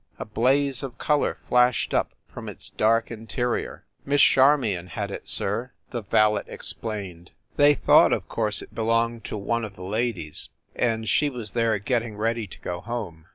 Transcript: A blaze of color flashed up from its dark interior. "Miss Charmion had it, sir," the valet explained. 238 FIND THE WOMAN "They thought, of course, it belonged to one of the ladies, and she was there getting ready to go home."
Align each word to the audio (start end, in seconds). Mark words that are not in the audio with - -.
A 0.17 0.25
blaze 0.25 0.81
of 0.81 0.97
color 0.97 1.37
flashed 1.47 1.93
up 1.93 2.13
from 2.27 2.49
its 2.49 2.71
dark 2.71 3.11
interior. 3.11 3.85
"Miss 4.03 4.19
Charmion 4.19 4.87
had 4.87 5.11
it, 5.11 5.27
sir," 5.27 5.73
the 5.91 6.01
valet 6.01 6.41
explained. 6.47 7.27
238 7.55 7.55
FIND 7.55 7.55
THE 7.55 7.65
WOMAN 7.65 7.69
"They 7.69 7.85
thought, 7.85 8.17
of 8.23 8.27
course, 8.27 8.61
it 8.63 8.73
belonged 8.73 9.23
to 9.25 9.37
one 9.37 9.63
of 9.63 9.75
the 9.75 9.83
ladies, 9.83 10.49
and 10.75 11.07
she 11.07 11.29
was 11.29 11.51
there 11.51 11.77
getting 11.77 12.17
ready 12.17 12.47
to 12.47 12.59
go 12.61 12.81
home." 12.81 13.27